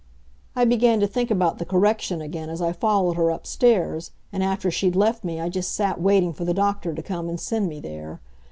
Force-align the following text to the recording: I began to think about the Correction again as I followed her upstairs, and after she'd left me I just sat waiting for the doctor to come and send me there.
I 0.55 0.65
began 0.65 0.99
to 1.01 1.05
think 1.05 1.29
about 1.29 1.59
the 1.59 1.63
Correction 1.63 2.21
again 2.23 2.49
as 2.49 2.59
I 2.59 2.71
followed 2.73 3.17
her 3.17 3.29
upstairs, 3.29 4.09
and 4.33 4.43
after 4.43 4.71
she'd 4.71 4.95
left 4.95 5.23
me 5.23 5.39
I 5.39 5.47
just 5.47 5.75
sat 5.75 6.01
waiting 6.01 6.33
for 6.33 6.43
the 6.43 6.55
doctor 6.55 6.95
to 6.95 7.03
come 7.03 7.29
and 7.29 7.39
send 7.39 7.69
me 7.69 7.79
there. 7.79 8.19